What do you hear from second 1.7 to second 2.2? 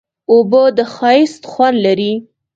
لري.